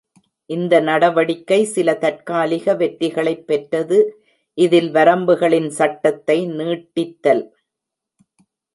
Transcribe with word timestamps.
இந்த 0.45 0.79
நடவடிக்கை 0.79 1.63
சில 1.65 1.95
தற்காலிக 1.95 2.73
வெற்றிகளைப் 2.73 3.47
பெற்றது, 3.47 4.23
இதில் 4.57 4.91
வரம்புகளின் 4.91 5.69
சட்டத்தை 5.69 6.47
நீட்டித்தல். 6.47 7.43